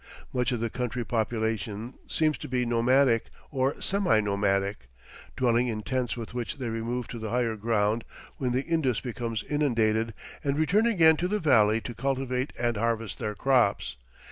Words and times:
Much 0.33 0.51
of 0.51 0.59
the 0.59 0.67
country 0.71 1.05
population 1.05 1.93
seems 2.07 2.35
to 2.35 2.47
be 2.47 2.65
nomadic, 2.65 3.25
or 3.51 3.79
semi 3.79 4.19
nomadic, 4.19 4.87
dwelling 5.37 5.67
in 5.67 5.83
tents 5.83 6.17
with 6.17 6.33
which 6.33 6.57
they 6.57 6.69
remove 6.69 7.07
to 7.07 7.19
the 7.19 7.29
higher 7.29 7.55
ground 7.55 8.03
when 8.37 8.51
the 8.51 8.63
Indus 8.63 8.99
becomes 8.99 9.43
inundated, 9.43 10.15
and 10.43 10.57
return 10.57 10.87
again 10.87 11.17
to 11.17 11.27
the 11.27 11.39
valley 11.39 11.79
to 11.81 11.93
cultivate 11.93 12.51
and 12.59 12.77
harvest 12.77 13.19
their 13.19 13.35
crops. 13.35 13.95